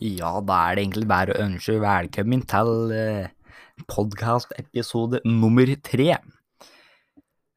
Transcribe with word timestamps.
Ja, 0.00 0.38
da 0.40 0.54
er 0.70 0.78
det 0.78 0.82
egentlig 0.86 1.08
bare 1.10 1.34
å 1.34 1.42
ønske 1.44 1.74
velkommen 1.82 2.40
til 2.48 2.70
eh, 2.96 3.26
podkast-episode 3.84 5.20
nummer 5.28 5.68
tre. 5.84 6.14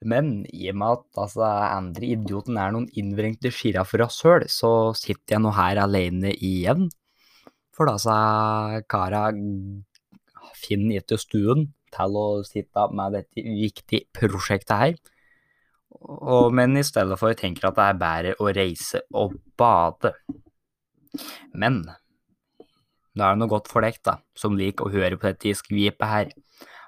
Men 0.03 0.41
i 0.51 0.65
og 0.73 0.75
med 0.81 0.97
at 0.97 1.21
altså, 1.23 1.45
andre 1.47 2.09
idioten 2.17 2.59
er 2.59 2.75
noen 2.75 2.89
innvrengte 2.99 3.47
søl, 3.47 4.43
så 4.51 4.91
sitter 4.91 5.37
jeg 5.37 5.41
nå 5.45 5.55
her 5.55 5.79
alene 5.85 6.35
igjen. 6.35 6.89
For 7.71 7.87
da 7.87 7.95
sa 7.95 8.81
kara 8.91 9.31
finner 10.59 10.99
ikke 10.99 11.21
stuen 11.23 11.71
til 11.95 12.19
å 12.19 12.27
sitte 12.43 12.89
med 12.91 13.21
dette 13.21 13.39
viktige 13.39 14.03
prosjektet 14.11 14.77
her. 14.83 15.01
Og, 16.11 16.51
men 16.51 16.75
i 16.75 16.83
stedet 16.83 17.15
for 17.15 17.31
tenker 17.39 17.71
at 17.71 17.79
det 17.79 17.87
er 17.87 18.03
bedre 18.03 18.39
å 18.43 18.51
reise 18.51 19.05
og 19.15 19.39
bade. 19.55 20.17
Men 21.55 21.85
da 23.13 23.27
er 23.27 23.35
det 23.35 23.43
noe 23.43 23.51
godt 23.51 23.69
for 23.69 23.85
deg, 23.85 23.99
da, 24.05 24.17
som 24.37 24.57
liker 24.57 24.87
å 24.87 24.93
høre 24.93 25.19
på 25.19 25.29
dette 25.29 25.53
skvipet 25.57 26.09
her, 26.09 26.31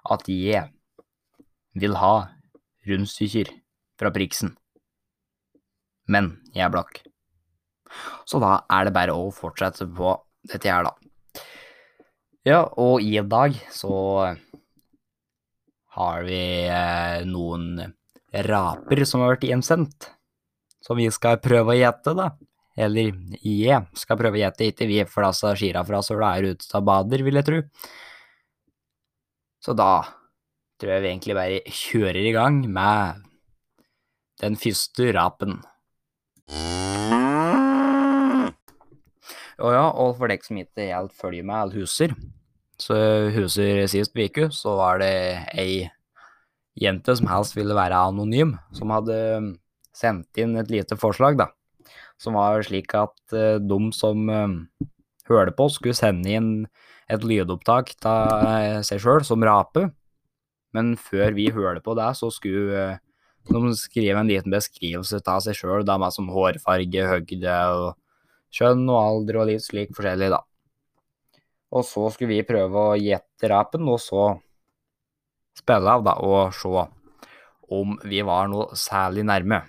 at 0.10 0.30
jeg 0.30 0.66
vil 1.78 1.98
ha 2.02 2.16
rundstykker 2.90 3.52
fra 4.00 4.12
Priksen. 4.14 4.56
Men 6.10 6.36
jeg 6.54 6.66
er 6.66 6.74
blakk. 6.74 7.02
Så 8.26 8.42
da 8.42 8.60
er 8.74 8.88
det 8.88 8.96
bare 8.96 9.14
å 9.16 9.30
fortsette 9.34 9.88
på 9.98 10.16
dette 10.50 10.70
her, 10.70 10.90
da. 10.90 10.94
Ja, 12.46 12.62
og 12.78 13.02
i 13.02 13.18
dag 13.26 13.56
så 13.74 13.96
har 15.96 16.26
vi 16.28 16.42
eh, 16.70 17.24
noen 17.26 17.80
raper 18.46 19.02
som 19.08 19.24
har 19.24 19.34
vært 19.34 19.48
hjemsendt, 19.48 20.10
som 20.84 21.00
vi 21.00 21.08
skal 21.14 21.40
prøve 21.42 21.74
å 21.74 21.80
gjette, 21.80 22.14
da. 22.18 22.34
Eller 22.76 23.14
jeg 23.40 23.80
skal 23.96 24.20
prøve 24.20 24.36
å 24.36 24.42
gjette, 24.42 24.68
ikke 24.68 24.88
vi, 24.90 25.00
for 25.08 25.28
altså 25.28 25.54
sjirafrasøla 25.56 26.34
er 26.36 26.50
ute 26.52 26.68
av 26.76 26.84
bader, 26.88 27.24
vil 27.24 27.40
jeg 27.40 27.48
tro. 27.48 27.62
Så 29.64 29.74
da 29.78 29.92
tror 30.80 30.92
jeg 30.98 31.06
vi 31.06 31.12
egentlig 31.14 31.38
bare 31.38 31.62
kjører 31.72 32.28
i 32.28 32.34
gang 32.36 32.60
med 32.68 33.24
den 34.44 34.60
første 34.60 35.08
rapen. 35.16 35.62
Og 39.56 39.72
ja, 39.72 39.86
og 39.88 40.18
for 40.18 40.28
dere 40.28 40.44
som 40.44 40.60
ikke 40.60 40.90
helt 40.92 41.16
følger 41.16 41.48
med 41.48 41.62
eller 41.62 41.86
huser, 41.86 42.16
så 42.82 42.96
huser 43.32 43.86
sist 43.88 44.18
uke, 44.20 44.50
så 44.52 44.76
var 44.76 45.00
det 45.00 45.14
ei 45.56 45.86
jente 46.76 47.16
som 47.16 47.30
helst 47.32 47.56
ville 47.56 47.78
være 47.78 48.02
anonym, 48.10 48.58
som 48.76 48.92
hadde 48.92 49.18
sendt 49.96 50.44
inn 50.44 50.58
et 50.60 50.74
lite 50.74 51.00
forslag, 51.00 51.40
da. 51.40 51.54
Som 52.26 52.38
var 52.40 52.66
slik 52.66 52.96
at 52.98 53.16
uh, 53.36 53.62
de 53.62 53.80
som 53.94 54.26
uh, 54.32 54.90
hørte 55.30 55.54
på, 55.58 55.70
skulle 55.70 55.98
sende 55.98 56.34
inn 56.34 56.52
et 57.12 57.22
lydopptak 57.22 57.94
av 58.10 58.46
uh, 58.50 58.82
seg 58.86 59.04
sjøl 59.04 59.26
som 59.28 59.46
rape. 59.46 59.88
Men 60.76 60.96
før 61.00 61.36
vi 61.38 61.52
hørte 61.54 61.84
på 61.86 61.94
det, 61.96 62.10
så 62.18 62.32
skulle 62.34 62.88
de 63.46 63.76
skrive 63.78 64.20
en 64.20 64.32
liten 64.32 64.52
beskrivelse 64.52 65.22
av 65.30 65.44
seg 65.46 65.56
sjøl, 65.56 65.86
med 65.86 66.12
som 66.16 66.32
hårfarge, 66.34 67.06
høgde 67.12 67.60
og 67.78 67.94
kjønn 68.56 68.84
og 68.90 69.00
alder 69.00 69.40
og 69.42 69.50
litt 69.52 69.64
slik 69.64 69.94
forskjellig, 69.96 70.32
da. 70.34 70.42
Og 71.76 71.86
så 71.86 72.10
skulle 72.14 72.38
vi 72.38 72.48
prøve 72.48 72.82
å 72.92 73.00
gjette 73.00 73.50
rapen, 73.52 73.88
og 73.92 74.02
så 74.02 74.28
spille 75.56 75.96
av, 75.98 76.04
da, 76.06 76.18
og 76.24 76.54
se 76.56 76.86
om 77.76 77.96
vi 78.06 78.22
var 78.26 78.50
noe 78.52 78.78
særlig 78.78 79.26
nærme. 79.28 79.64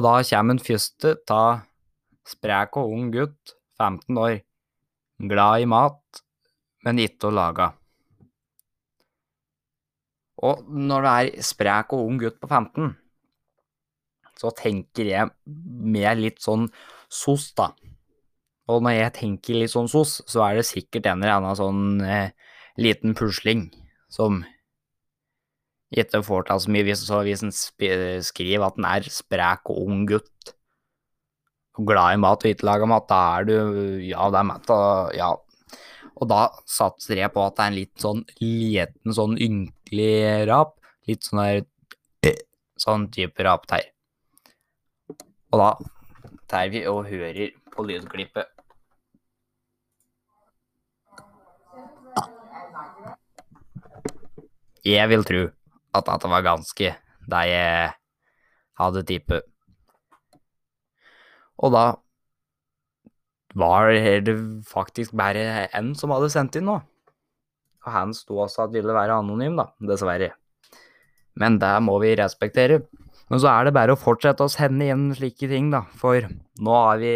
Og 0.00 0.06
da 0.06 0.14
kommer 0.24 0.56
den 0.56 0.64
første 0.64 1.10
ta 1.28 1.42
sprek 2.24 2.78
og 2.80 2.92
ung 2.94 3.10
gutt, 3.12 3.52
15 3.76 4.16
år, 4.16 4.38
glad 5.28 5.60
i 5.60 5.66
mat, 5.68 6.20
men 6.86 7.02
ikke 7.04 7.28
å 7.28 7.34
lage. 7.36 7.66
Og 10.40 10.62
når 10.72 11.04
du 11.04 11.08
er 11.10 11.44
sprek 11.44 11.92
og 11.92 12.06
ung 12.06 12.16
gutt 12.22 12.38
på 12.40 12.48
15, 12.48 12.94
så 14.40 14.54
tenker 14.56 15.10
jeg 15.10 15.34
mer 15.44 16.16
litt 16.16 16.40
sånn 16.40 16.64
sos, 17.12 17.50
da. 17.52 17.74
Og 18.72 18.80
når 18.80 18.96
jeg 18.96 19.16
tenker 19.18 19.60
litt 19.60 19.74
sånn 19.74 19.90
sos, 19.92 20.22
så 20.24 20.46
er 20.46 20.62
det 20.62 20.68
sikkert 20.70 21.10
en 21.10 21.20
eller 21.20 21.42
annen 21.42 21.60
sånn 21.60 22.00
eh, 22.00 22.32
liten 22.80 23.12
pusling 23.18 23.68
som 24.08 24.40
ikke 25.90 26.22
får 26.22 26.46
til 26.46 26.62
så 26.62 26.70
mye. 26.70 26.86
Hvis, 26.86 27.04
så 27.08 27.20
hvis 27.26 27.42
en 27.42 27.52
skriver 28.22 28.66
at 28.66 28.78
en 28.78 28.86
er 28.86 29.06
sprek 29.10 29.70
og 29.72 29.84
ung 29.86 30.06
gutt, 30.08 30.54
og 31.78 31.86
glad 31.88 32.14
i 32.14 32.20
mat 32.20 32.44
og 32.44 32.50
ikke 32.50 32.66
lager 32.66 32.90
mat, 32.90 33.06
da 33.08 33.20
er 33.38 33.46
du 33.48 33.54
Ja, 34.04 34.28
det 34.30 34.40
er 34.42 34.48
mat, 34.50 34.70
og 34.70 35.14
ja. 35.16 35.30
Og 36.20 36.28
da 36.28 36.40
satser 36.68 37.22
jeg 37.22 37.32
på 37.32 37.42
at 37.46 37.56
det 37.56 37.64
er 37.64 37.70
en 37.72 37.78
litt 37.78 38.02
sånn 38.02 38.24
liten, 38.42 39.14
sånn 39.16 39.38
ynkelig 39.40 40.46
rap. 40.50 40.76
Litt 41.08 41.24
sånn 41.26 41.42
der 41.42 41.66
Sånn 42.80 43.10
type 43.12 43.44
rap 43.44 43.66
der. 43.68 43.90
Og 45.52 45.60
da 45.60 45.70
tar 46.48 46.70
vi 46.72 46.80
og 46.88 47.02
hører 47.10 47.50
på 47.74 47.84
lydklippet. 47.84 48.48
Jeg 54.80 55.08
vil 55.12 55.26
tro 55.28 55.42
at 55.96 56.06
dette 56.06 56.30
var 56.30 56.46
ganske 56.46 56.92
det 57.30 57.42
jeg 57.50 57.90
hadde 58.80 59.06
tippet. 59.08 59.46
Og 61.60 61.74
da 61.74 61.84
var 63.58 63.90
det 64.24 64.36
faktisk 64.68 65.12
bare 65.18 65.68
én 65.74 65.92
som 65.98 66.14
hadde 66.14 66.30
sendt 66.32 66.56
inn 66.56 66.68
noe. 66.70 66.84
Og 67.84 67.92
han 67.94 68.14
sto 68.16 68.38
også 68.40 68.66
at 68.66 68.74
ville 68.74 68.94
være 68.94 69.18
anonym, 69.20 69.56
da, 69.58 69.70
dessverre. 69.80 70.32
Men 71.40 71.58
det 71.60 71.72
må 71.84 71.96
vi 72.02 72.14
respektere. 72.18 72.82
Men 73.30 73.42
så 73.42 73.50
er 73.52 73.68
det 73.68 73.76
bare 73.76 73.94
å 73.94 74.00
fortsette 74.00 74.44
å 74.44 74.52
sende 74.52 74.88
inn 74.90 75.10
slike 75.16 75.48
ting, 75.50 75.70
da. 75.72 75.84
For 75.98 76.26
nå 76.60 76.76
har 76.76 77.00
vi 77.00 77.14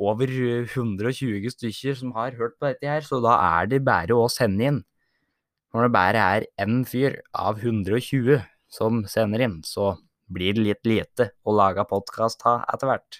over 0.00 0.30
120 0.30 1.52
stykker 1.54 1.98
som 1.98 2.14
har 2.16 2.34
hørt 2.38 2.56
på 2.58 2.70
dette 2.70 2.88
her, 2.88 3.04
så 3.06 3.20
da 3.22 3.36
er 3.60 3.70
det 3.70 3.84
bare 3.86 4.16
å 4.16 4.30
sende 4.32 4.70
inn. 4.70 4.80
Når 5.74 5.88
det 5.88 5.90
bare 5.90 6.20
er 6.22 6.44
én 6.62 6.84
fyr 6.86 7.16
av 7.34 7.56
120 7.58 8.36
som 8.70 9.00
sender 9.10 9.42
inn, 9.42 9.56
så 9.66 9.96
blir 10.30 10.54
det 10.54 10.62
litt 10.62 10.86
lite 10.86 11.24
å 11.42 11.50
lage 11.58 11.82
podkast 11.90 12.44
av 12.46 12.60
etter 12.70 12.86
hvert. 12.86 13.16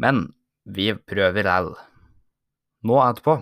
Men 0.00 0.30
vi 0.64 0.94
prøver 0.96 1.44
lell. 1.44 1.68
Nå 2.88 2.96
etterpå 3.04 3.34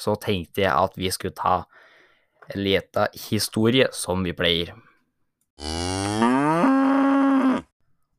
så 0.00 0.14
tenkte 0.22 0.64
jeg 0.64 0.72
at 0.72 0.96
vi 0.96 1.10
skulle 1.12 1.36
ta 1.36 1.66
en 2.48 2.64
liten 2.64 3.12
historie, 3.26 3.90
som 3.92 4.24
vi 4.24 4.32
pleier. 4.32 4.72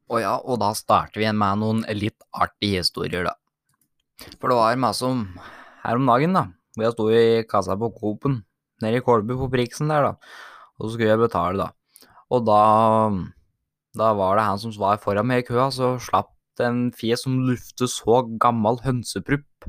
Og 0.05 0.21
ja, 0.21 0.35
og 0.37 0.61
da 0.61 0.69
starter 0.77 1.23
vi 1.23 1.33
med 1.33 1.63
noen 1.63 1.81
litt 1.97 2.21
artige 2.29 2.85
historier, 2.85 3.25
da. 3.25 3.33
For 4.37 4.53
det 4.53 4.61
var 4.61 4.85
masse 4.85 5.09
om 5.09 5.25
her 5.81 5.97
om 5.97 6.13
dagen, 6.13 6.37
da, 6.37 6.45
hvor 6.77 6.85
jeg 6.85 6.97
sto 6.99 7.09
i 7.09 7.25
kassa 7.49 7.81
på 7.81 7.89
Coop-en 7.97 8.43
nede 8.83 9.01
i 9.01 9.05
Kolbu 9.05 9.37
på 9.43 9.49
Priksen 9.53 9.91
der, 9.91 10.09
da. 10.09 10.35
Og 10.79 10.87
så 10.87 10.95
skulle 10.95 11.11
jeg 11.11 11.21
betale, 11.21 11.67
da. 11.67 12.07
Og 12.31 12.45
da 12.47 12.61
Da 13.91 14.13
var 14.15 14.37
det 14.39 14.45
han 14.47 14.59
som 14.59 14.71
var 14.79 15.01
foran 15.03 15.27
meg 15.27 15.41
i 15.41 15.47
køa, 15.49 15.67
så 15.67 15.97
slapp 15.99 16.31
en 16.63 16.93
fjes 16.95 17.25
som 17.25 17.41
luftet 17.43 17.91
så 17.91 18.21
gammel 18.39 18.79
hønseprupp. 18.85 19.67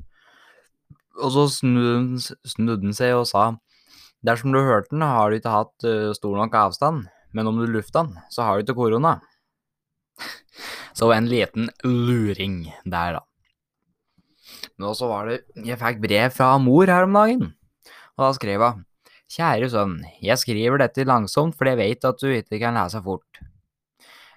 Og 1.19 1.33
så 1.35 1.49
snudde 1.51 2.87
han 2.87 2.95
seg 2.95 3.17
og 3.17 3.27
sa 3.27 3.49
Dersom 4.23 4.55
du 4.55 4.61
hørte 4.63 4.93
den, 4.93 5.03
har 5.03 5.31
du 5.31 5.41
ikke 5.41 5.51
hatt 5.51 5.83
uh, 5.83 6.13
stor 6.15 6.37
nok 6.39 6.55
avstand, 6.55 7.09
men 7.35 7.49
om 7.51 7.59
du 7.59 7.67
lufta 7.67 8.05
den, 8.07 8.21
så 8.31 8.47
har 8.47 8.55
du 8.55 8.63
ikke 8.63 8.79
korona. 8.79 9.17
Så 10.95 11.09
en 11.11 11.27
liten 11.27 11.71
luring 11.83 12.69
der, 12.85 13.17
da. 13.17 13.23
Men 14.77 14.91
også 14.93 15.09
var 15.09 15.31
det 15.31 15.39
Jeg 15.67 15.81
fikk 15.81 16.03
brev 16.05 16.35
fra 16.37 16.53
mor 16.63 16.87
her 16.87 17.09
om 17.09 17.17
dagen, 17.19 17.55
og 18.15 18.27
da 18.27 18.31
skrev 18.37 18.63
hun 18.63 18.85
Kjære 19.33 19.71
sønn, 19.73 19.95
jeg 20.21 20.37
skriver 20.37 20.83
dette 20.83 21.07
langsomt 21.09 21.55
fordi 21.57 21.73
jeg 21.73 21.79
vet 21.79 22.03
at 22.05 22.21
du 22.21 22.29
ikke 22.29 22.59
kan 22.61 22.77
lese 22.77 23.01
fort. 23.01 23.39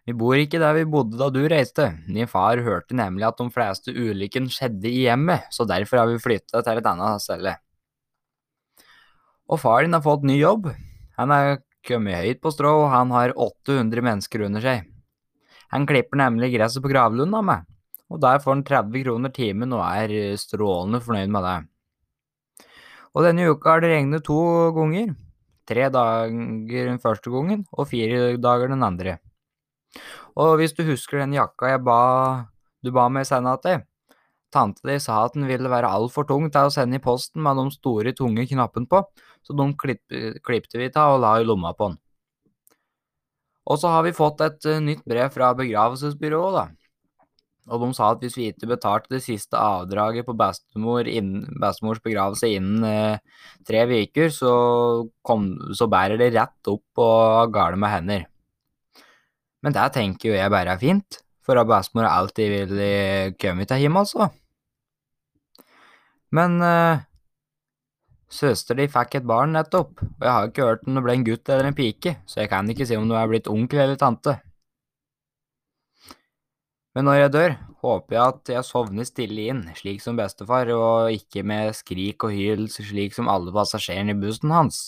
Vi 0.08 0.14
bor 0.16 0.38
ikke 0.40 0.62
der 0.62 0.78
vi 0.78 0.86
bodde 0.88 1.18
da 1.20 1.28
du 1.34 1.42
reiste. 1.52 1.90
Din 2.06 2.30
far 2.32 2.62
hørte 2.64 2.96
nemlig 2.96 3.26
at 3.28 3.42
de 3.42 3.50
fleste 3.52 3.92
ulykkene 3.92 4.54
skjedde 4.54 4.88
i 4.88 5.04
hjemmet, 5.04 5.50
så 5.52 5.66
derfor 5.68 6.00
har 6.00 6.08
vi 6.08 6.22
flyttet 6.22 6.56
til 6.56 6.80
et 6.80 6.90
annet 6.94 7.26
sted. 7.26 7.50
Og 9.52 9.60
far 9.60 9.84
din 9.84 9.98
har 9.98 10.06
fått 10.06 10.24
ny 10.24 10.38
jobb. 10.38 10.72
Han 11.20 11.34
er 11.34 11.60
kommet 11.86 12.22
høyt 12.22 12.40
på 12.46 12.54
strå, 12.56 12.72
og 12.86 12.92
han 12.94 13.12
har 13.12 13.36
800 13.36 14.06
mennesker 14.06 14.48
under 14.48 14.64
seg. 14.64 14.88
Han 15.76 15.90
klipper 15.90 16.24
nemlig 16.24 16.54
gresset 16.56 16.86
på 16.86 16.94
gravlunden 16.94 17.36
av 17.36 17.50
meg, 17.52 17.68
og 18.08 18.24
der 18.24 18.40
får 18.40 18.62
han 18.62 18.68
30 18.72 19.04
kroner 19.10 19.36
timen 19.36 19.76
og 19.76 19.84
er 19.90 20.38
strålende 20.40 21.04
fornøyd 21.04 21.34
med 21.36 21.50
det. 21.50 21.58
Og 23.16 23.24
denne 23.24 23.48
uka 23.48 23.76
har 23.76 23.84
det 23.84 23.94
regnet 23.94 24.26
to 24.28 24.38
ganger. 24.76 25.14
Tre 25.66 25.88
dager 25.90 26.90
den 26.92 27.00
første 27.02 27.32
gangen 27.34 27.64
og 27.74 27.88
fire 27.90 28.36
dager 28.38 28.70
den 28.70 28.84
andre. 28.86 29.18
Og 30.36 30.58
hvis 30.60 30.76
du 30.76 30.84
husker 30.86 31.24
den 31.24 31.34
jakka 31.34 31.72
jeg 31.72 31.84
ba, 31.88 32.00
du 32.84 32.92
ba 32.94 33.08
meg 33.10 33.26
sende 33.26 33.56
til, 33.64 33.80
tante 34.54 34.84
di 34.88 34.98
sa 35.02 35.24
at 35.26 35.36
den 35.36 35.48
ville 35.48 35.72
være 35.72 35.90
altfor 35.98 36.28
tung 36.28 36.50
til 36.52 36.68
å 36.68 36.74
sende 36.74 37.00
i 37.00 37.04
posten 37.04 37.42
med 37.44 37.58
de 37.58 37.72
store, 37.74 38.14
tunge 38.14 38.46
knappene 38.52 38.92
på, 38.92 39.02
så 39.42 39.56
de 39.56 39.70
klippte 39.80 40.82
vi 40.82 40.92
av 40.92 41.16
og 41.16 41.24
la 41.24 41.38
i 41.40 41.48
lomma 41.48 41.74
på 41.74 41.94
den. 41.94 42.02
Og 43.66 43.80
så 43.82 43.90
har 43.90 44.04
vi 44.06 44.14
fått 44.14 44.44
et 44.46 44.68
uh, 44.70 44.82
nytt 44.84 45.02
brev 45.10 45.32
fra 45.34 45.54
begravelsesbyrået, 45.58 46.60
da. 46.60 46.85
Og 47.66 47.82
de 47.82 47.90
sa 47.98 48.12
at 48.14 48.22
hvis 48.22 48.36
vi 48.38 48.52
ikke 48.52 48.70
betalte 48.70 49.16
det 49.16 49.24
siste 49.26 49.58
avdraget 49.58 50.28
på 50.28 50.36
bestemor 50.38 51.08
innen, 51.10 51.48
bestemors 51.62 52.02
begravelse 52.04 52.52
innen 52.54 52.86
eh, 52.86 53.42
tre 53.66 53.86
uker, 53.90 54.30
så, 54.30 54.54
så, 55.74 55.88
bærer 55.90 56.22
det 56.22 56.34
rett 56.36 56.70
opp 56.70 56.84
på 56.94 57.08
gale 57.56 57.80
med 57.82 57.94
hender. 57.94 58.28
Men 59.66 59.74
det 59.74 59.88
tenker 59.96 60.30
jo 60.30 60.38
jeg 60.38 60.54
bare 60.54 60.76
er 60.76 60.82
fint, 60.82 61.22
for 61.42 61.58
at 61.58 61.70
bestemor 61.70 62.06
alltid 62.06 62.54
vil 62.54 62.78
komme 63.42 63.66
til 63.66 63.82
hjem, 63.82 63.98
altså. 64.04 64.30
Men 66.36 66.62
eh, 66.62 67.04
Søster 68.36 68.76
di 68.76 68.88
fikk 68.92 69.20
et 69.20 69.28
barn 69.28 69.54
nettopp, 69.56 70.02
og 70.02 70.24
jeg 70.26 70.34
har 70.34 70.50
ikke 70.50 70.66
hørt 70.66 70.88
om 70.90 70.98
det 70.98 71.04
ble 71.06 71.14
en 71.16 71.26
gutt 71.28 71.50
eller 71.54 71.70
en 71.70 71.78
pike, 71.78 72.18
så 72.28 72.42
jeg 72.42 72.50
kan 72.52 72.70
ikke 72.72 72.88
si 72.90 72.98
om 72.98 73.06
du 73.08 73.14
er 73.16 73.30
blitt 73.32 73.48
onkel 73.52 73.84
eller 73.84 74.00
tante. 74.02 74.34
Men 76.96 77.10
når 77.10 77.18
jeg 77.20 77.32
dør, 77.34 77.56
håper 77.84 78.16
jeg 78.16 78.24
at 78.24 78.52
jeg 78.54 78.66
sovner 78.66 79.08
stille 79.08 79.48
inn, 79.52 79.64
slik 79.76 80.00
som 80.04 80.16
bestefar, 80.16 80.70
og 80.72 81.12
ikke 81.12 81.44
med 81.44 81.76
skrik 81.76 82.24
og 82.24 82.32
hyl, 82.32 82.70
slik 82.72 83.16
som 83.16 83.28
alle 83.32 83.52
passasjerene 83.56 84.16
i 84.16 84.20
bussen 84.22 84.54
hans. 84.56 84.86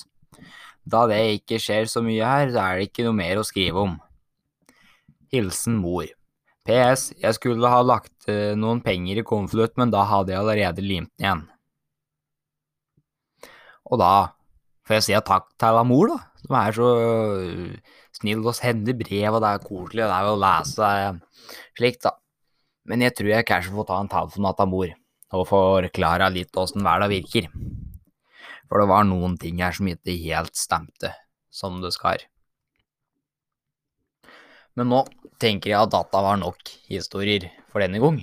Da 0.87 1.03
det 1.11 1.19
ikke 1.41 1.59
skjer 1.59 1.89
så 1.91 1.99
mye 2.05 2.23
her, 2.23 2.53
så 2.53 2.63
er 2.63 2.79
det 2.79 2.87
ikke 2.89 3.03
noe 3.09 3.17
mer 3.17 3.41
å 3.41 3.43
skrive 3.47 3.83
om. 3.83 3.97
Hilsen 5.35 5.81
mor. 5.83 6.07
PS. 6.67 7.09
Jeg 7.19 7.35
skulle 7.35 7.71
ha 7.71 7.83
lagt 7.83 8.27
uh, 8.31 8.55
noen 8.59 8.79
penger 8.83 9.19
i 9.19 9.27
konvolutt, 9.27 9.75
men 9.79 9.91
da 9.91 10.05
hadde 10.07 10.31
jeg 10.33 10.39
allerede 10.41 10.83
limt 10.83 11.11
den 11.19 11.27
igjen. 11.27 11.45
Og 13.87 13.99
da 13.99 14.13
får 14.87 14.99
jeg 14.99 15.05
si 15.09 15.19
takk 15.27 15.51
til 15.59 15.83
mor, 15.87 16.11
da, 16.11 16.19
som 16.43 16.57
er 16.59 16.75
så 16.75 16.89
snill 18.17 18.43
og 18.45 18.55
sender 18.57 18.97
brev, 18.97 19.37
og 19.37 19.43
det 19.43 19.51
er 19.51 19.65
koselig 19.65 20.05
og 20.05 20.11
det 20.11 20.17
er 20.17 20.27
jo 20.27 20.35
å 20.35 20.41
lese 20.43 20.93
slikt, 21.77 22.07
da. 22.07 22.15
Men 22.87 23.03
jeg 23.03 23.17
tror 23.17 23.33
jeg 23.33 23.47
kanskje 23.47 23.75
får 23.75 23.87
ta 23.89 23.99
en 24.01 24.11
telefon 24.11 24.49
til 24.57 24.71
mor 24.71 24.95
og 25.37 25.43
forklare 25.49 26.29
litt 26.31 26.55
åssen 26.55 26.85
verden 26.87 27.11
virker. 27.11 27.49
For 28.67 28.81
det 28.81 28.87
var 28.91 29.07
noen 29.07 29.35
ting 29.39 29.59
her 29.63 29.75
som 29.75 29.89
ikke 29.91 30.15
helt 30.23 30.55
stemte 30.59 31.11
som 31.51 31.81
det 31.83 31.93
skal. 31.95 32.23
Men 34.77 34.91
nå 34.93 35.03
tenker 35.41 35.71
jeg 35.71 35.79
at 35.81 35.93
data 35.93 36.21
var 36.23 36.37
nok 36.39 36.73
historier 36.87 37.49
for 37.71 37.83
denne 37.83 38.01
gang. 38.03 38.19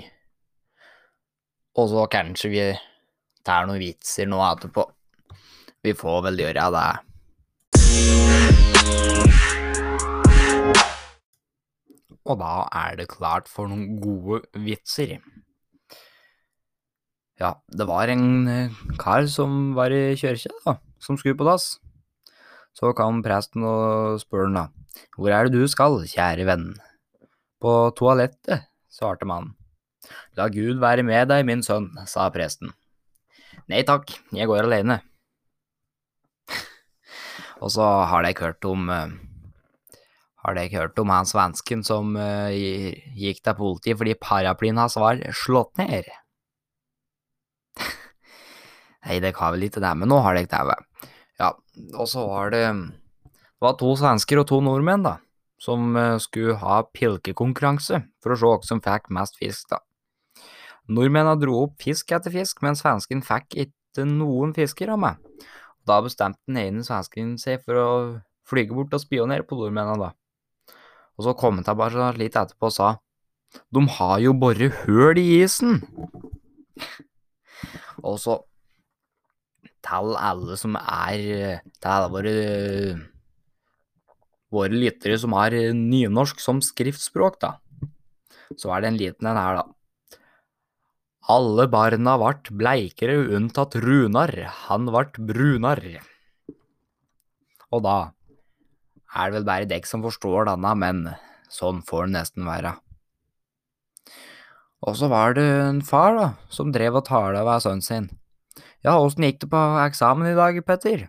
Og 1.74 1.88
så 1.90 2.04
kanskje 2.10 2.52
vi 2.52 2.66
tar 3.44 3.66
noen 3.66 3.82
vitser 3.82 4.30
nå 4.30 4.38
etterpå. 4.46 4.86
Vi 5.84 5.92
får 5.98 6.22
vel 6.28 6.44
gjøre 6.44 6.68
det. 6.76 6.92
Og 12.24 12.40
da 12.40 12.52
er 12.72 12.96
det 13.00 13.10
klart 13.12 13.50
for 13.52 13.68
noen 13.68 13.98
gode 14.00 14.44
vitser. 14.64 15.18
Ja, 17.40 17.56
det 17.66 17.86
var 17.90 18.08
en 18.08 18.46
eh, 18.48 18.76
kar 19.00 19.26
som 19.28 19.74
var 19.76 19.92
i 19.92 20.14
kirka, 20.16 20.52
da, 20.64 20.76
som 21.02 21.18
skulle 21.18 21.36
på 21.36 21.46
dass. 21.48 21.74
Så 22.74 22.94
kom 22.96 23.20
presten 23.26 23.66
og 23.66 24.20
spurte 24.22 24.48
han 24.48 24.56
da, 24.58 24.64
hvor 25.18 25.34
er 25.34 25.46
det 25.46 25.58
du 25.58 25.66
skal, 25.70 26.00
kjære 26.08 26.46
venn? 26.48 26.70
På 27.62 27.90
toalettet, 27.98 28.68
svarte 28.90 29.26
mannen. 29.28 29.52
La 30.38 30.48
Gud 30.52 30.80
være 30.82 31.04
med 31.06 31.28
deg, 31.30 31.44
min 31.48 31.62
sønn, 31.64 31.90
sa 32.06 32.28
presten. 32.32 32.72
Nei 33.70 33.82
takk, 33.86 34.10
jeg 34.34 34.48
går 34.50 34.66
alene. 34.66 35.00
Og 37.62 37.72
så 37.74 37.86
har 38.10 38.26
dere 38.26 38.46
hørt 38.46 38.68
om 38.68 38.90
uh, 38.90 39.14
Har 40.44 40.58
dere 40.58 40.76
hørt 40.76 40.98
om 41.00 41.08
han 41.08 41.28
svensken 41.28 41.80
som 41.86 42.12
uh, 42.20 42.52
gikk 42.52 43.40
til 43.40 43.56
politiet 43.56 43.96
fordi 43.96 44.12
paraplyen 44.20 44.76
hans 44.76 44.98
var 45.00 45.22
slått 45.32 45.72
ned? 45.80 46.10
Nei, 49.06 49.20
dere 49.24 49.32
har 49.38 49.54
vel 49.54 49.64
ikke 49.70 49.80
det, 49.80 49.92
men 50.00 50.12
nå 50.12 50.18
har 50.24 50.36
dere 50.36 50.66
det. 50.68 51.08
Ja, 51.40 51.54
og 51.96 52.06
så 52.10 52.26
var 52.28 52.52
det 52.54 52.66
Det 52.68 53.64
var 53.64 53.78
to 53.80 53.94
svensker 53.96 54.42
og 54.42 54.46
to 54.50 54.60
nordmenn, 54.60 55.06
da, 55.06 55.16
som 55.56 55.96
uh, 55.96 56.20
skulle 56.20 56.58
ha 56.60 56.82
pilkekonkurranse 56.92 58.02
for 58.20 58.34
å 58.34 58.36
se 58.36 58.50
hvem 58.52 58.68
som 58.68 58.82
fikk 58.84 59.08
mest 59.16 59.40
fisk, 59.40 59.70
da. 59.72 59.80
Nordmennene 60.92 61.40
dro 61.40 61.62
opp 61.62 61.80
fisk 61.80 62.12
etter 62.12 62.34
fisk, 62.34 62.60
men 62.60 62.76
svensken 62.76 63.24
fikk 63.24 63.56
ikke 63.64 64.04
noen 64.04 64.52
fisker 64.52 64.92
av 64.92 65.00
meg. 65.00 65.16
Da 65.88 66.02
bestemte 66.04 66.40
den 66.44 66.60
ene 66.60 66.84
svensken 66.84 67.38
seg 67.40 67.64
for 67.64 67.80
å 67.80 67.88
flyge 68.44 68.76
bort 68.76 68.92
og 68.92 69.00
spionere 69.00 69.46
på 69.48 69.56
nordmennene, 69.56 70.10
da. 70.10 70.12
Og 71.18 71.26
så 71.26 71.34
kom 71.38 71.60
han 71.60 71.66
tilbake 71.66 72.10
litt 72.18 72.36
etterpå 72.38 72.70
og 72.70 72.74
sa 72.74 72.88
De 73.70 73.84
har 73.98 74.18
jo 74.24 74.34
bare 74.34 74.72
høl 74.82 75.20
i 75.20 75.28
isen! 75.42 75.80
og 78.04 78.18
så 78.20 78.34
til 79.84 80.16
alle 80.18 80.56
som 80.60 80.74
er 80.76 81.60
Til 81.80 82.08
våre 82.12 82.32
våre 84.54 84.78
lyttere 84.78 85.18
som 85.18 85.34
har 85.34 85.54
nynorsk 85.74 86.38
som 86.42 86.60
skriftspråk, 86.62 87.40
da, 87.42 87.56
så 88.54 88.70
er 88.74 88.84
det 88.84 88.90
en 88.92 89.00
liten 89.00 89.26
en 89.30 89.40
her, 89.40 89.58
da. 89.58 90.20
Alle 91.34 91.66
barna 91.72 92.18
vart 92.20 92.50
bleikere 92.52 93.16
unntatt 93.34 93.74
Runar, 93.80 94.30
han 94.68 94.90
vart 94.94 95.16
brunar. 95.18 95.80
Og 97.72 97.82
da 97.82 97.96
er 99.14 99.30
det 99.30 99.38
vel 99.38 99.46
bare 99.48 99.68
dekk 99.70 99.86
som 99.88 100.02
forstår 100.04 100.48
denne, 100.50 100.72
men 100.80 101.04
sånn 101.52 101.82
får 101.86 102.08
det 102.08 102.16
nesten 102.18 102.48
være. 102.48 102.74
Og 104.84 104.98
så 104.98 105.08
var 105.08 105.36
det 105.38 105.44
en 105.44 105.80
far, 105.86 106.16
da, 106.18 106.26
som 106.52 106.72
drev 106.74 106.98
og 107.00 107.06
tala 107.08 107.44
ved 107.46 107.64
sønnen 107.64 107.84
sin. 107.84 108.10
Ja, 108.84 108.98
åssen 108.98 109.24
gikk 109.24 109.40
det 109.44 109.50
på 109.54 109.62
eksamen 109.84 110.28
i 110.28 110.36
dag, 110.36 110.58
Petter? 110.66 111.06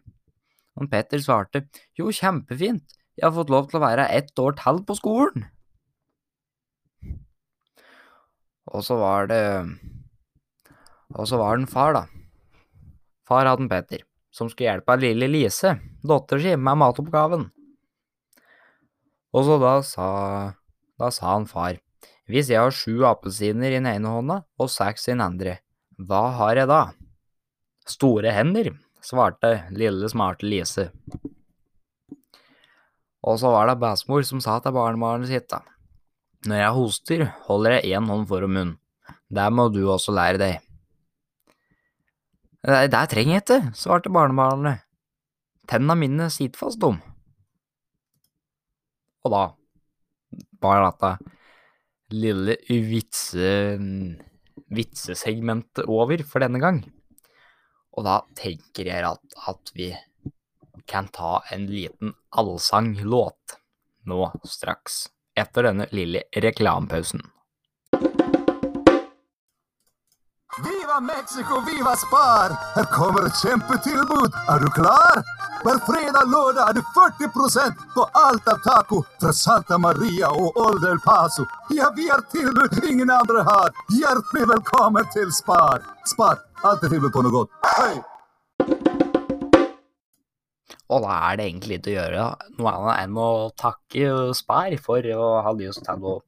Og 0.79 0.87
Petter 0.91 1.19
svarte, 1.23 1.65
jo, 1.97 2.07
kjempefint, 2.13 2.95
jeg 3.15 3.27
har 3.27 3.35
fått 3.35 3.51
lov 3.51 3.67
til 3.71 3.79
å 3.79 3.83
være 3.83 4.07
ett 4.15 4.31
år 4.39 4.55
til 4.59 4.81
på 4.87 4.95
skolen. 4.99 5.49
Og 8.71 8.81
så 8.83 8.97
var 8.99 9.27
det 9.31 9.43
og 11.13 11.27
så 11.29 11.37
var 11.39 11.55
det 11.55 11.65
en 11.65 11.71
far, 11.71 11.93
da. 11.95 12.05
Far 13.27 13.47
hadde 13.47 13.65
en 13.65 13.69
Petter, 13.71 14.01
som 14.33 14.49
skulle 14.49 14.71
hjelpe 14.71 14.97
lille 14.99 15.29
Lise, 15.29 15.75
dattera 16.05 16.41
si, 16.41 16.55
med 16.57 16.81
matoppgaven. 16.81 17.47
Og 19.35 19.43
så 19.43 19.57
da 19.59 19.73
sa, 19.83 20.07
da 20.95 21.11
sa 21.11 21.33
han 21.33 21.47
far, 21.49 21.81
hvis 22.31 22.49
jeg 22.49 22.61
har 22.61 22.73
sju 22.73 23.03
appelsiner 23.05 23.73
i 23.73 23.79
den 23.81 23.89
ene 23.89 24.13
hånda 24.15 24.39
og 24.61 24.71
seks 24.71 25.09
i 25.09 25.11
den 25.13 25.23
andre, 25.25 25.57
hva 25.99 26.29
har 26.39 26.55
jeg 26.61 26.71
da? 26.71 26.81
Store 27.85 28.31
hender, 28.33 28.71
svarte 29.03 29.51
lille, 29.75 30.07
smarte 30.09 30.47
Lise. 30.47 30.87
Og 33.25 33.39
så 33.41 33.51
var 33.51 33.69
det 33.69 33.79
bestemor 33.81 34.25
som 34.25 34.41
sa 34.41 34.57
til 34.61 34.73
barnebarnet 34.75 35.29
sitt, 35.29 35.49
da, 35.51 35.61
når 36.45 36.61
jeg 36.61 36.75
hoster, 36.77 37.25
holder 37.49 37.77
jeg 37.77 37.97
én 37.97 38.09
hånd 38.09 38.27
foran 38.29 38.53
munnen. 38.53 38.77
Det 39.29 39.45
må 39.51 39.67
du 39.73 39.81
også 39.89 40.13
lære 40.15 40.39
deg. 40.39 40.61
Det, 42.65 42.77
det 42.93 43.03
trenger 43.11 43.35
jeg 43.35 43.43
ikke, 43.43 43.59
svarte 43.77 44.13
barnebarnet. 44.13 44.85
Tenna 45.69 45.97
mine 45.97 46.29
sitter 46.33 46.61
fast, 46.61 46.79
dum. 46.81 47.01
Og 49.25 49.33
da 49.33 49.45
var 50.61 50.83
dette 50.85 51.11
lille 52.13 52.55
vitse, 52.69 53.51
vitsesegmentet 54.69 55.89
over 55.89 56.21
for 56.29 56.45
denne 56.45 56.61
gang. 56.61 56.83
Og 57.95 58.05
da 58.05 58.19
tenker 58.37 58.91
jeg 58.91 59.07
at, 59.07 59.37
at 59.49 59.71
vi 59.73 59.89
kan 60.85 61.07
ta 61.09 61.39
en 61.55 61.65
liten 61.71 62.13
allsanglåt 62.37 63.57
nå 64.05 64.27
straks, 64.45 65.07
etter 65.33 65.71
denne 65.71 65.87
lille 65.95 66.27
reklamepausen. 66.45 67.23
Viva 70.65 70.99
Mexico, 71.01 71.63
viva 71.65 71.95
Spar! 71.99 72.53
Her 72.77 72.85
kommer 72.93 73.25
et 73.27 73.41
kjempetilbud. 73.41 74.37
Er 74.53 74.61
du 74.61 74.69
klar? 74.77 75.25
Hver 75.65 75.79
fredag 75.81 76.27
lørdag 76.29 76.67
er 76.69 76.75
det 76.77 76.83
40 76.93 77.77
på 77.95 78.03
alt 78.13 78.49
av 78.51 78.59
taco 78.61 78.99
fra 79.21 79.31
Santa 79.33 79.79
Maria 79.81 80.27
og 80.29 80.59
Old 80.61 80.83
El 80.85 80.99
Paso. 81.01 81.41
Ja, 81.73 81.87
vi 81.95 82.05
har 82.05 82.21
tilbud 82.29 82.85
ingen 82.85 83.09
andre 83.09 83.41
har. 83.47 83.71
Hjertelig 83.89 84.45
velkommen 84.51 85.09
til 85.15 85.31
Spar. 85.33 85.81
Spar, 86.05 86.43
alltid 86.61 86.93
tilbud 86.93 87.15
på 87.15 87.25
noe 87.25 87.33
godt. 87.33 87.57
Hei! 87.65 87.97
Og 90.85 91.01
da 91.01 91.17
er 91.31 91.41
det 91.41 91.49
egentlig 91.49 91.79
litt 91.79 91.89
å 91.89 91.97
gjøre 91.97 92.29
noe 92.59 92.77
annet 92.77 93.01
enn 93.07 93.19
å 93.25 93.29
takke 93.57 94.13
Spar 94.37 94.77
for 94.85 95.11
å 95.17 95.31
ha 95.49 95.57
lyst 95.57 95.81
til 95.89 96.09
å 96.13 96.19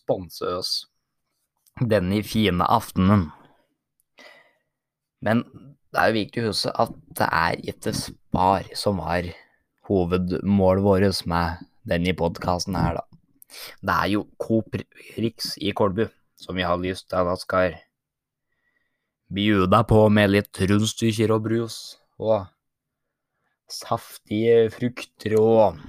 sponse 0.00 0.54
oss 0.62 0.72
denne 1.76 2.24
fine 2.24 2.64
aftenen. 2.64 3.28
Men 5.20 5.44
det 5.92 6.00
er 6.00 6.10
jo 6.10 6.18
viktig 6.18 6.42
å 6.42 6.48
huske 6.50 6.72
at 6.84 6.94
det 7.18 7.28
er 7.40 7.68
ikke 7.72 7.94
Spar 7.96 8.66
som 8.76 9.00
var 9.00 9.28
hovedmålet 9.88 10.84
vårt 10.84 11.26
med 11.30 11.64
denne 11.88 12.12
podkasten 12.16 12.76
her, 12.76 12.98
da. 13.00 13.04
Det 13.80 13.94
er 13.94 14.10
jo 14.12 14.26
Coop 14.36 14.76
Rix 15.16 15.54
i 15.64 15.72
Kolbu 15.72 16.04
som 16.38 16.58
vi 16.58 16.66
har 16.66 16.78
lyst 16.78 17.08
til 17.10 17.30
at 17.32 17.40
skal 17.42 17.78
bjuda 19.32 19.82
på 19.88 20.04
med 20.12 20.32
litt 20.32 20.60
rundstykker 20.60 21.32
og 21.34 21.44
brus 21.48 21.78
og 22.20 22.46
saftige 23.68 24.68
frukter 24.72 25.36
og 25.40 25.80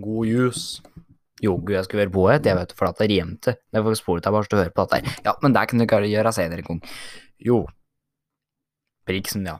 god 0.00 0.28
juice. 0.28 0.82
Jo, 1.42 1.58
gud, 1.58 1.74
jeg 1.74 1.84
skulle 1.84 2.04
være 2.04 2.14
poet, 2.14 2.46
jeg 2.46 2.56
vet 2.56 2.72
for 2.76 2.88
at 2.88 3.00
det 3.02 3.10
rimte. 3.10 3.56
Det 3.68 3.96
sporet 3.98 4.24
jeg 4.24 4.32
bare 4.32 4.48
til 4.48 4.56
å 4.56 4.62
høre 4.62 4.72
på 4.72 4.86
dette. 4.88 5.16
Ja, 5.26 5.34
men 5.42 5.56
det 5.56 5.66
kan 5.68 5.80
du 5.80 5.84
ikke 5.84 6.00
gjøre 6.08 6.32
senere 6.32 6.64
en 6.64 6.68
gang. 6.70 6.80
Jo, 7.44 7.64
Priksen, 9.04 9.46
ja. 9.46 9.58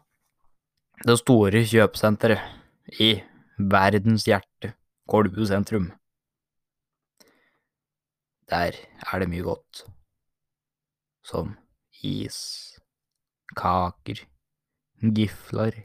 Det 1.04 1.18
store 1.20 1.64
kjøpesenteret 1.68 3.00
i 3.00 3.10
verdens 3.58 4.24
hjerte, 4.28 4.74
Kolbu 5.10 5.44
sentrum. 5.46 5.90
Der 8.48 8.76
er 8.76 9.20
det 9.20 9.28
mye 9.28 9.44
godt. 9.44 9.84
Som 11.24 11.56
is, 12.04 12.38
kaker, 13.56 14.24
gifler 15.00 15.84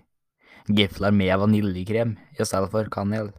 Gifler 0.69 1.11
med 1.11 1.33
vaniljekrem 1.41 2.11
i 2.37 2.45
stedet 2.45 2.69
for 2.69 2.89
kanel. 2.93 3.31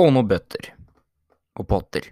Og 0.00 0.08
noen 0.14 0.30
bøtter 0.30 0.70
og 1.60 1.68
potter 1.68 2.08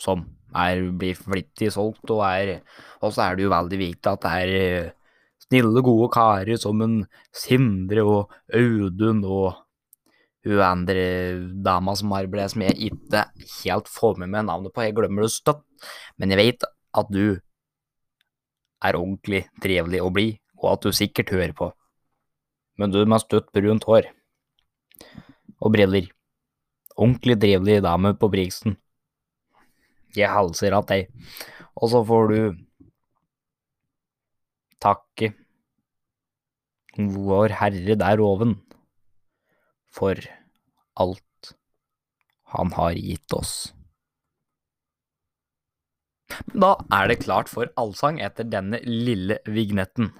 som 0.00 0.22
er, 0.56 0.82
blir 0.96 1.18
flittig 1.18 1.72
solgt, 1.74 2.10
og 2.10 2.24
er 2.26 2.60
Og 3.02 3.12
så 3.12 3.26
er 3.26 3.36
det 3.36 3.44
jo 3.44 3.52
veldig 3.52 3.78
viktig 3.78 4.10
at 4.10 4.22
det 4.24 4.32
er 4.32 4.54
eh, 4.60 4.90
snille, 5.46 5.82
gode 5.84 6.08
karer 6.14 6.58
som 6.58 6.80
en 6.82 6.96
Sindre 7.34 8.04
og 8.04 8.32
Audun 8.54 9.22
og 9.24 9.62
hun 10.46 10.62
andre 10.62 11.02
dama 11.64 11.94
som 11.98 12.12
har 12.14 12.28
blitt 12.30 12.52
som 12.52 12.62
jeg 12.62 12.92
ikke 12.92 13.24
helt 13.64 13.88
får 13.90 14.20
med 14.22 14.30
meg 14.30 14.46
navnet 14.46 14.72
på, 14.72 14.84
jeg 14.84 14.94
glemmer 14.94 15.26
det 15.26 15.32
støtt, 15.34 15.64
men 16.16 16.30
jeg 16.30 16.38
vet 16.38 16.66
at 16.96 17.10
du 17.10 17.38
er 18.86 18.98
ordentlig 18.98 19.42
trivelig 19.62 20.02
å 20.04 20.12
bli, 20.14 20.28
og 20.62 20.76
at 20.76 20.86
du 20.86 20.94
sikkert 20.94 21.32
hører 21.34 21.54
på. 21.56 21.72
Men 22.78 22.92
du 22.92 23.00
med 23.08 23.24
støtt 23.24 23.50
brunt 23.56 23.86
hår 23.88 24.10
og 25.60 25.72
briller. 25.72 26.10
Ordentlig 26.96 27.36
trivelig 27.40 27.80
dame 27.84 28.14
på 28.16 28.30
Brigsen. 28.32 28.76
Jeg 30.16 30.32
halser 30.32 30.76
av 30.76 30.86
deg. 30.88 31.10
Og 31.76 31.92
så 31.92 32.02
får 32.08 32.32
du 32.32 32.40
takke 34.82 35.32
Vår 36.96 37.52
Herre 37.60 37.96
der 38.00 38.22
oven 38.24 38.54
for 39.92 40.16
alt 40.96 41.52
Han 42.56 42.72
har 42.72 42.96
gitt 42.96 43.34
oss. 43.36 43.54
Da 46.56 46.72
er 46.92 47.10
det 47.10 47.20
klart 47.24 47.50
for 47.52 47.68
allsang 47.80 48.20
etter 48.24 48.48
denne 48.48 48.80
lille 48.84 49.38
vignetten. 49.44 50.10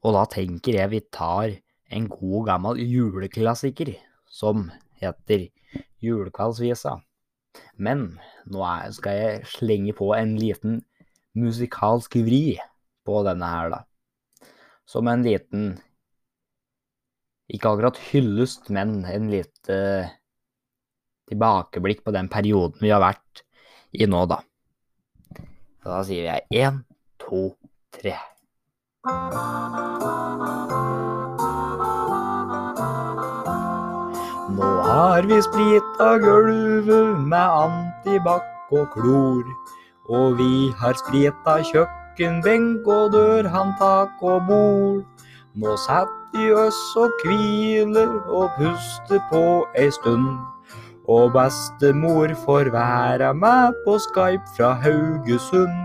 Og 0.00 0.16
da 0.16 0.24
tenker 0.32 0.80
jeg 0.80 0.92
vi 0.94 1.00
tar 1.12 1.52
en 1.90 2.08
god 2.10 2.46
gammel 2.46 2.80
juleklassiker 2.82 3.94
som 4.30 4.68
heter 5.00 5.48
Julekveldsvisa. 6.00 6.96
Men 7.76 8.06
nå 8.50 8.64
skal 8.94 9.18
jeg 9.18 9.50
slenge 9.50 9.94
på 9.98 10.12
en 10.16 10.36
liten 10.38 10.80
musikalsk 11.38 12.16
vri 12.24 12.58
på 13.06 13.22
denne 13.26 13.48
her, 13.50 13.72
da. 13.74 13.80
Som 14.86 15.08
en 15.10 15.24
liten 15.26 15.78
Ikke 17.50 17.72
akkurat 17.72 17.96
hyllest, 18.12 18.68
men 18.70 19.00
en 19.10 19.24
lite 19.26 19.76
tilbakeblikk 21.26 22.04
på 22.06 22.14
den 22.14 22.30
perioden 22.30 22.78
vi 22.78 22.92
har 22.94 23.02
vært 23.02 23.42
i 23.90 24.06
nå, 24.06 24.22
da. 24.30 24.38
Så 25.82 25.90
da 25.90 25.98
sier 26.06 26.28
jeg 26.28 26.62
én, 26.62 26.78
to, 27.18 27.48
tre. 27.98 28.14
Nå 34.50 34.68
har 34.82 35.22
vi 35.30 35.36
splita 35.42 36.06
gulvet 36.18 37.18
med 37.32 37.56
antibac 37.64 38.46
og 38.74 38.86
klor. 38.94 39.44
Og 40.10 40.38
vi 40.38 40.72
har 40.80 40.96
splita 40.98 41.60
kjøkkenbenk 41.68 42.88
og 42.90 43.12
dørhåndtak 43.14 44.24
og 44.32 44.48
bord. 44.48 45.28
Nå 45.54 45.76
setter 45.84 46.34
vi 46.34 46.48
oss 46.54 46.80
og 46.98 47.14
hviler 47.22 48.16
og 48.26 48.50
puster 48.56 49.22
på 49.30 49.44
ei 49.78 49.90
stund. 49.94 50.26
Og 51.10 51.30
bestemor 51.34 52.34
får 52.44 52.72
være 52.74 53.30
med 53.34 53.78
på 53.86 53.98
Skype 54.02 54.56
fra 54.56 54.72
Haugesund. 54.82 55.78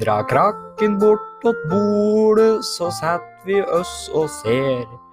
Dra 0.00 0.22
krakken 0.26 0.98
bort 0.98 1.44
åt 1.44 1.64
bordet, 1.70 2.64
så 2.64 2.90
setter 2.90 3.46
vi 3.46 3.62
oss 3.62 4.08
og 4.14 4.30
ser. 4.40 5.03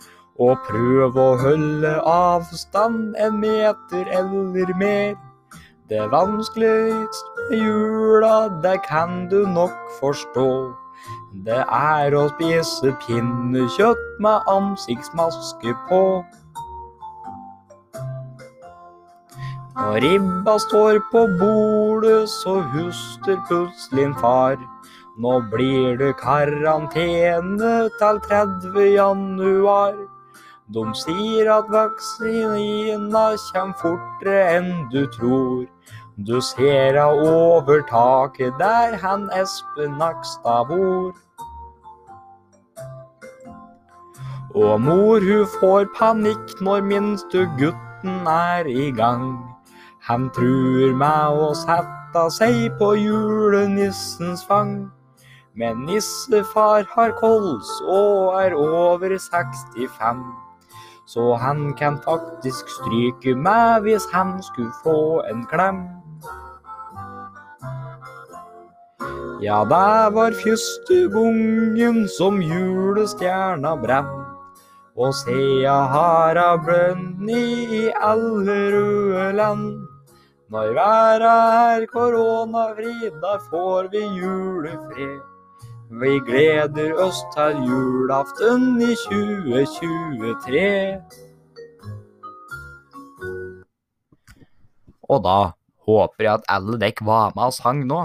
Og 0.42 0.58
prøv 0.66 1.18
å 1.22 1.28
holde 1.38 1.92
avstand 2.10 3.18
en 3.22 3.36
meter 3.44 4.08
eller 4.20 4.72
mer. 4.80 5.14
Det 5.92 6.06
vanskeligste 6.12 7.48
med 7.50 7.60
jula, 7.60 8.36
det 8.64 8.78
kan 8.88 9.28
du 9.30 9.44
nok 9.46 9.76
forstå. 10.00 10.52
Det 11.46 11.64
er 11.78 12.16
å 12.18 12.28
spise 12.32 12.94
pinnekjøtt 13.06 14.06
med 14.24 14.48
ansiktsmaske 14.54 15.74
på. 15.90 16.04
Når 19.76 20.00
ribba 20.04 20.58
står 20.60 21.00
på 21.12 21.26
bordet, 21.40 22.30
så 22.30 22.58
huster 22.74 23.38
plutselig 23.50 24.08
en 24.10 24.16
far. 24.24 24.58
Nå 25.22 25.38
blir 25.52 25.98
det 26.00 26.16
karantene 26.24 27.76
til 28.00 28.20
30. 28.28 28.82
januar. 28.96 29.94
De 30.74 30.84
sier 30.96 31.50
at 31.51 31.68
vaksinina 31.68 33.22
kommer 33.51 33.74
fortere 33.80 34.44
enn 34.56 34.70
du 34.92 35.01
tror. 35.16 35.66
Du 36.28 36.38
ser 36.42 36.96
av 37.01 37.18
overtaket 37.28 38.56
der 38.60 38.96
han 39.01 39.25
Espen 39.36 39.98
Nakstad 40.00 40.70
bor. 40.70 41.12
Og 44.56 44.80
mor 44.86 45.25
hun 45.25 45.50
får 45.58 45.90
panikk 45.98 46.54
når 46.68 46.86
minste 46.88 47.44
gutten 47.60 48.30
er 48.36 48.70
i 48.72 48.92
gang. 48.96 49.25
Han 50.08 50.30
truer 50.38 50.96
med 51.01 51.42
å 51.48 51.50
sette 51.66 52.24
seg 52.38 52.70
på 52.80 52.94
julenissens 53.00 54.46
fang. 54.48 54.78
Men 55.54 55.84
nissefar 55.90 56.88
har 56.96 57.12
kols 57.20 57.74
og 57.84 58.40
er 58.40 58.56
over 58.56 59.18
65. 59.20 60.41
Så 61.12 61.34
han 61.36 61.74
kan 61.75 61.98
faktisk 62.06 62.70
stryke 62.72 63.34
meg 63.36 63.84
hvis 63.84 64.06
han 64.13 64.38
skulle 64.48 64.72
få 64.84 65.00
en 65.27 65.41
klem. 65.51 65.82
Ja, 69.44 69.63
det 69.68 70.13
var 70.15 70.38
første 70.39 70.98
gangen 71.12 72.06
som 72.08 72.39
julestjerna 72.39 73.74
brenn. 73.82 74.13
Og 74.96 75.12
sea 75.15 75.75
har 75.91 76.39
hun 76.39 76.63
brønn 76.68 77.30
i 77.30 77.89
alle 78.12 78.58
røde 78.75 79.27
land. 79.36 79.68
Når 80.51 80.72
verda 80.80 81.36
er 81.75 81.86
koronafri, 81.91 82.96
da 83.24 83.36
får 83.50 83.91
vi 83.91 84.06
julefred. 84.22 85.31
Vi 85.92 86.22
gleder 86.24 86.94
oss 87.04 87.18
til 87.34 87.58
julaften 87.68 88.78
i 88.80 88.94
2023. 88.96 91.02
Og 95.12 95.20
da 95.26 95.52
håper 95.84 96.24
jeg 96.24 96.34
at 96.38 96.48
alle 96.56 96.80
dekk 96.80 97.04
var 97.04 97.36
med 97.36 97.52
og 97.52 97.56
sang 97.58 97.84
nå, 97.90 97.98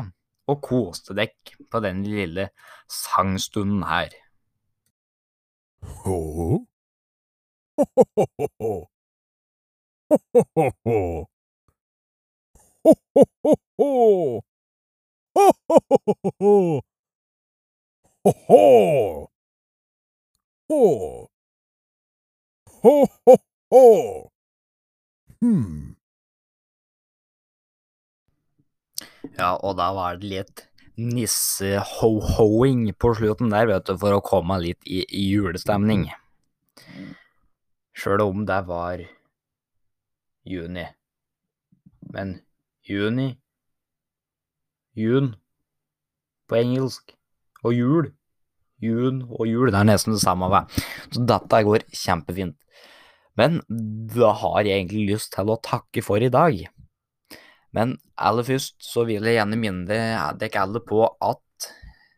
og 0.51 0.59
koste 0.67 1.15
dekk 1.15 1.55
på 1.71 1.79
den 1.85 2.03
lille 2.03 2.49
sangstunden 2.91 3.87
her. 3.87 4.11
Ho? 6.03 6.19
Ho, 7.79 7.87
ho, 7.95 8.05
ho, 8.17 8.27
ho, 8.27 8.49
ho. 8.59 8.75
Ho, 10.11 10.19
ho, 10.35 10.43
ho, 10.59 10.67
ho. 10.91 10.99
Ho, 12.83 12.99
ho, 13.15 13.23
ho, 13.47 13.55
ho. 13.79 14.43
Ho, 15.37 15.53
ho, 16.41 16.81
ho, 18.27 18.33
ho, 18.49 18.59
ho. 18.59 19.31
Ho, 20.69 20.81
ho. 20.87 21.31
Ho. 21.31 21.31
Ho-ho-ho! 22.87 24.31
Hmm. 25.41 25.95
Ja, 29.37 29.57
og 29.57 29.77
da 29.79 29.89
var 29.95 30.19
det 30.21 30.31
litt 30.31 30.63
nisse-ho-hoing 30.97 32.89
på 32.99 33.13
slutten 33.19 33.51
der, 33.51 33.67
vet 33.71 33.89
du, 33.89 33.97
for 34.01 34.17
å 34.17 34.23
komme 34.25 34.59
litt 34.63 34.87
i, 34.87 35.03
i 35.03 35.25
julestemning. 35.33 36.09
Sjøl 37.97 38.27
om 38.27 38.47
det 38.49 38.61
var 38.69 39.03
juni. 40.47 40.87
Men 42.15 42.39
juni 42.87 43.33
Jun 44.97 45.35
på 46.49 46.57
engelsk. 46.57 47.13
Og 47.67 47.75
jul. 47.75 48.07
Jun 48.83 49.23
og 49.31 49.47
jul, 49.49 49.71
det 49.73 49.81
er 49.81 49.89
nesten 49.89 50.17
det 50.17 50.23
samme. 50.23 50.51
hva? 50.53 50.67
Så 51.13 51.25
dette 51.25 51.63
går 51.65 51.87
kjempefint. 51.93 52.57
Men 53.37 53.61
da 53.69 54.33
har 54.33 54.65
jeg 54.65 54.81
egentlig 54.81 55.15
lyst 55.15 55.33
til 55.35 55.53
å 55.53 55.61
takke 55.61 56.05
for 56.05 56.23
i 56.25 56.33
dag. 56.33 56.63
Men 57.77 57.97
aller 58.17 58.47
først 58.47 58.79
så 58.81 59.05
vil 59.09 59.25
jeg 59.29 59.37
gjerne 59.37 59.59
minne 59.61 60.01
dere 60.41 60.63
alle 60.63 60.81
på 60.81 61.03
at 61.05 61.71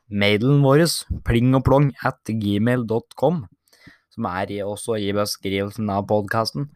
mailen 0.09 0.63
vår, 0.63 0.85
plingogplong 1.27 1.91
at 2.07 2.31
gmail.com, 2.31 3.41
som 4.15 4.29
er 4.31 4.53
også 4.65 4.99
i 5.03 5.11
beskrivelsen 5.17 5.91
av 5.93 6.07
podkasten, 6.11 6.71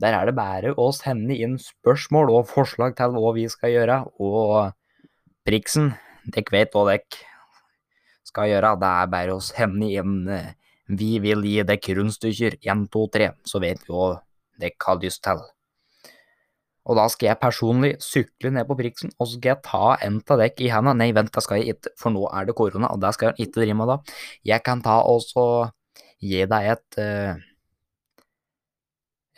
der 0.00 0.12
er 0.12 0.28
det 0.28 0.36
bare 0.36 0.74
å 0.76 0.90
sende 0.92 1.36
inn 1.40 1.56
spørsmål 1.60 2.34
og 2.34 2.50
forslag 2.50 2.96
til 2.98 3.16
hva 3.16 3.32
vi 3.36 3.46
skal 3.48 3.72
gjøre, 3.72 4.02
og 4.20 4.76
priksen, 5.48 5.94
dere 6.28 6.52
vet 6.52 6.76
hva 6.76 6.84
dere 6.90 7.24
skal 8.26 8.50
gjøre, 8.50 8.76
det 8.82 8.92
er 9.02 9.10
bare 9.12 9.36
å 9.36 9.42
sende 9.44 9.90
inn 9.90 10.30
eh, 10.32 10.54
vi 10.86 11.16
vil 11.22 11.42
gi 11.46 11.60
dere 11.66 11.98
rundstykker 11.98 12.58
1, 12.62 12.86
2, 12.94 13.04
3, 13.16 13.28
så 13.46 13.60
vet 13.62 13.82
vi 13.86 13.94
hva 13.94 14.10
dere 14.60 14.86
har 14.86 15.00
lyst 15.02 15.22
til. 15.26 15.42
Og 16.86 16.94
da 16.94 17.08
skal 17.10 17.32
jeg 17.32 17.42
personlig 17.42 17.96
sykle 18.04 18.52
ned 18.54 18.68
på 18.68 18.76
priksen, 18.78 19.10
og 19.18 19.26
så 19.26 19.32
skal 19.34 19.56
jeg 19.56 19.64
ta 19.66 19.96
en 20.06 20.20
av 20.22 20.38
dere 20.38 20.62
i 20.62 20.70
henda. 20.70 20.94
Nei, 20.94 21.10
vent, 21.16 21.32
det 21.34 21.42
skal 21.42 21.58
jeg 21.58 21.74
ikke, 21.74 21.96
for 21.98 22.14
nå 22.14 22.28
er 22.30 22.46
det 22.46 22.54
korona, 22.58 22.92
og 22.94 23.02
det 23.02 23.10
skal 23.16 23.32
jeg 23.32 23.48
ikke 23.48 23.64
drive 23.64 23.78
med 23.80 23.90
da. 23.90 23.98
Jeg 24.46 24.62
kan 24.66 24.84
ta 24.84 25.00
og 25.10 25.24
så 25.26 25.46
gi 26.22 26.46
deg 26.46 26.70
et 26.76 27.00
eh, 27.02 27.42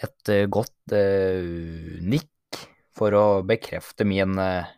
et 0.04 0.30
eh, 0.33 0.47
godt 0.47 0.95
uh, 0.95 1.99
nikk 2.07 2.59
for 2.99 3.14
å 3.14 3.26
bekrefte 3.47 4.07
min 4.07 4.38
uh, 4.38 4.68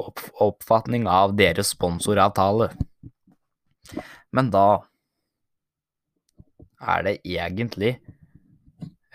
opp 0.00 0.22
oppfatning 0.42 1.08
av 1.10 1.36
deres 1.38 1.74
sponsoravtale. 1.74 2.70
Men 4.34 4.50
da 4.54 4.84
er 6.84 7.04
det 7.06 7.16
egentlig 7.24 7.96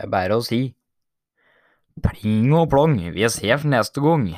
bare 0.10 0.38
å 0.40 0.46
si 0.46 0.62
pling 2.04 2.54
og 2.56 2.70
plong, 2.72 2.96
vi 3.14 3.28
ses 3.28 3.66
neste 3.68 4.02
gang. 4.04 4.32